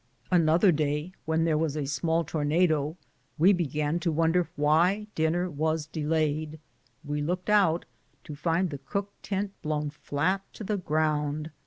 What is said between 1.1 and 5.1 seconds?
when there was a small tornado, we began to wonder why